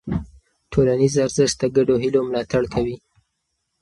ټولنیز 0.71 1.13
ارزښت 1.25 1.57
د 1.61 1.63
ګډو 1.75 1.95
هيلو 2.03 2.19
ملاتړ 2.27 2.63
کوي. 2.73 2.95